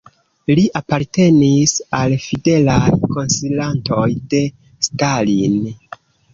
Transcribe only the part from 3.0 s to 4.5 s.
konsilantoj de